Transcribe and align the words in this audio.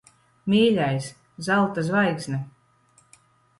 Mīļais! 0.53 1.09
Zelta 1.49 1.85
zvaigzne. 1.91 2.43